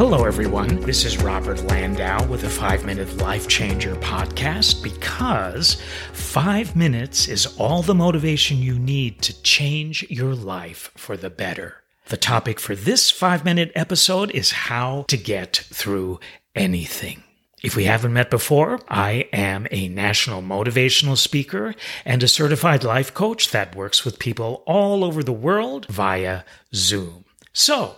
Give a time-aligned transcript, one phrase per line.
[0.00, 0.80] Hello, everyone.
[0.80, 5.74] This is Robert Landau with a five minute life changer podcast because
[6.14, 11.82] five minutes is all the motivation you need to change your life for the better.
[12.06, 16.18] The topic for this five minute episode is how to get through
[16.54, 17.22] anything.
[17.62, 21.74] If we haven't met before, I am a national motivational speaker
[22.06, 27.26] and a certified life coach that works with people all over the world via Zoom.
[27.52, 27.96] So,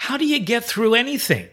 [0.00, 1.46] how do you get through anything?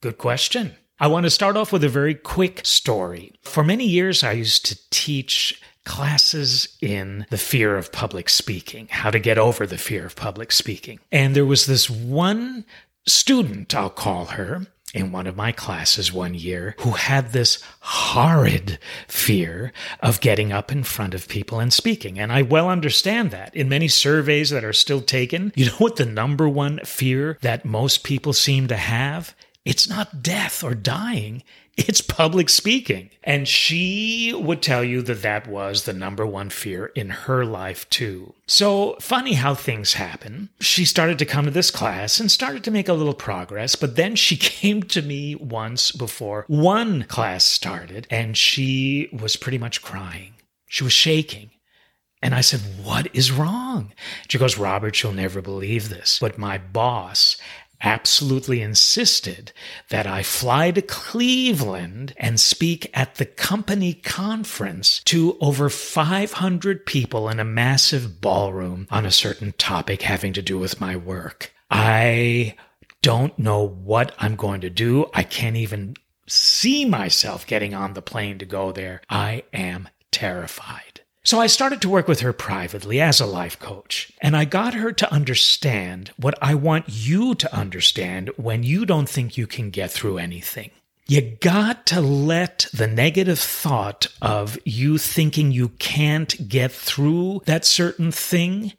[0.00, 0.76] Good question.
[0.98, 3.34] I want to start off with a very quick story.
[3.42, 9.10] For many years, I used to teach classes in the fear of public speaking, how
[9.10, 11.00] to get over the fear of public speaking.
[11.12, 12.64] And there was this one
[13.06, 18.78] student, I'll call her, in one of my classes one year who had this horrid
[19.06, 22.18] fear of getting up in front of people and speaking.
[22.18, 23.54] And I well understand that.
[23.54, 27.64] In many surveys that are still taken, you know what the number one fear that
[27.64, 29.34] most people seem to have?
[29.64, 31.42] It's not death or dying.
[31.76, 33.10] It's public speaking.
[33.22, 37.88] And she would tell you that that was the number one fear in her life,
[37.90, 38.34] too.
[38.46, 40.50] So, funny how things happen.
[40.60, 43.96] She started to come to this class and started to make a little progress, but
[43.96, 49.82] then she came to me once before one class started and she was pretty much
[49.82, 50.34] crying.
[50.68, 51.50] She was shaking.
[52.22, 53.92] And I said, What is wrong?
[54.28, 57.36] She goes, Robert, you'll never believe this, but my boss
[57.82, 59.52] absolutely insisted
[59.88, 67.28] that I fly to Cleveland and speak at the company conference to over 500 people
[67.28, 71.52] in a massive ballroom on a certain topic having to do with my work.
[71.70, 72.56] I
[73.02, 75.06] don't know what I'm going to do.
[75.14, 79.02] I can't even see myself getting on the plane to go there.
[79.08, 80.89] I am terrified.
[81.22, 84.72] So I started to work with her privately as a life coach, and I got
[84.72, 89.68] her to understand what I want you to understand when you don't think you can
[89.68, 90.70] get through anything.
[91.06, 97.66] You got to let the negative thought of you thinking you can't get through that
[97.66, 98.72] certain thing,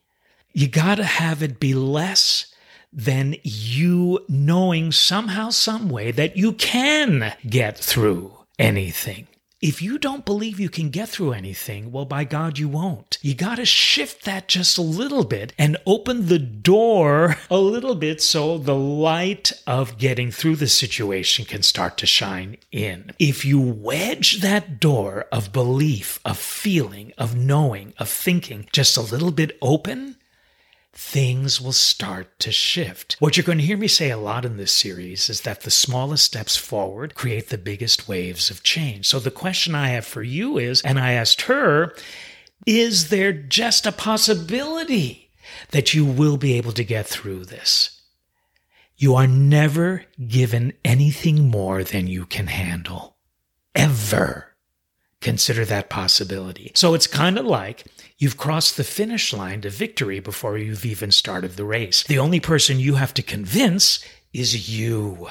[0.51, 2.47] you got to have it be less
[2.91, 9.27] than you knowing somehow, some way that you can get through anything.
[9.61, 13.19] If you don't believe you can get through anything, well, by God, you won't.
[13.21, 17.93] You got to shift that just a little bit and open the door a little
[17.93, 23.11] bit so the light of getting through the situation can start to shine in.
[23.19, 29.01] If you wedge that door of belief, of feeling, of knowing, of thinking just a
[29.01, 30.15] little bit open,
[30.93, 33.15] things will start to shift.
[33.19, 35.71] What you're going to hear me say a lot in this series is that the
[35.71, 39.07] smallest steps forward create the biggest waves of change.
[39.07, 41.95] So the question I have for you is, and I asked her,
[42.65, 45.31] is there just a possibility
[45.71, 48.01] that you will be able to get through this?
[48.97, 53.17] You are never given anything more than you can handle.
[53.73, 54.50] Ever
[55.21, 56.71] consider that possibility.
[56.75, 57.85] So it's kind of like
[58.17, 62.03] you've crossed the finish line to victory before you've even started the race.
[62.03, 65.29] The only person you have to convince is you.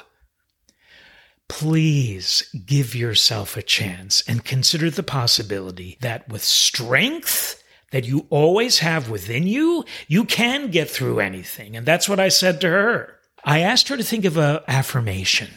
[1.48, 8.78] Please give yourself a chance and consider the possibility that with strength that you always
[8.78, 11.76] have within you, you can get through anything.
[11.76, 13.16] And that's what I said to her.
[13.44, 15.48] I asked her to think of an affirmation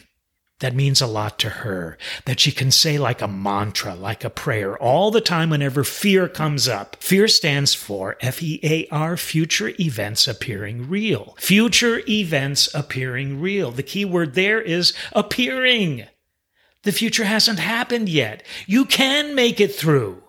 [0.60, 4.30] that means a lot to her, that she can say like a mantra, like a
[4.30, 6.96] prayer all the time whenever fear comes up.
[7.00, 11.36] Fear stands for F E A R, future events appearing real.
[11.38, 13.70] Future events appearing real.
[13.70, 16.06] The key word there is appearing.
[16.82, 18.42] The future hasn't happened yet.
[18.66, 20.23] You can make it through.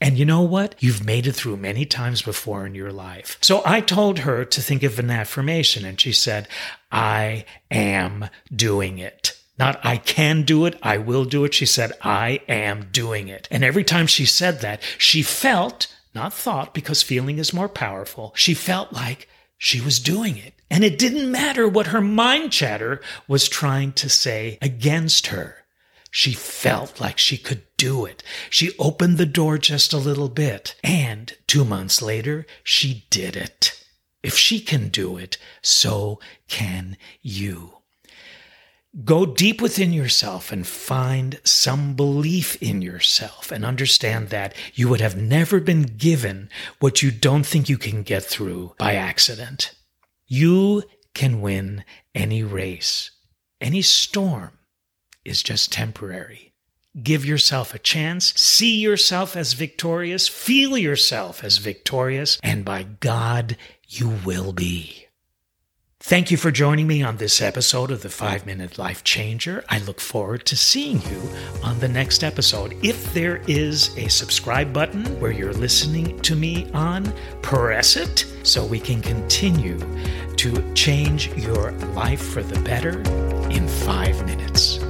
[0.00, 0.74] And you know what?
[0.78, 3.38] You've made it through many times before in your life.
[3.40, 6.48] So I told her to think of an affirmation, and she said,
[6.92, 9.32] I am doing it.
[9.58, 11.54] Not I can do it, I will do it.
[11.54, 13.48] She said, I am doing it.
[13.50, 18.32] And every time she said that, she felt, not thought, because feeling is more powerful,
[18.36, 20.52] she felt like she was doing it.
[20.70, 25.64] And it didn't matter what her mind chatter was trying to say against her.
[26.10, 28.22] She felt like she could do it.
[28.50, 30.76] She opened the door just a little bit.
[30.82, 33.82] And two months later, she did it.
[34.22, 36.18] If she can do it, so
[36.48, 37.74] can you.
[39.04, 45.02] Go deep within yourself and find some belief in yourself and understand that you would
[45.02, 46.48] have never been given
[46.80, 49.74] what you don't think you can get through by accident.
[50.26, 50.82] You
[51.12, 51.84] can win
[52.14, 53.10] any race,
[53.60, 54.52] any storm
[55.26, 56.54] is just temporary.
[57.02, 63.58] Give yourself a chance, see yourself as victorious, feel yourself as victorious, and by God,
[63.86, 65.06] you will be.
[66.00, 69.62] Thank you for joining me on this episode of the 5 Minute Life Changer.
[69.68, 71.20] I look forward to seeing you
[71.62, 72.74] on the next episode.
[72.82, 77.12] If there is a subscribe button where you're listening to me on,
[77.42, 79.78] press it so we can continue
[80.36, 83.00] to change your life for the better
[83.50, 84.85] in 5 minutes.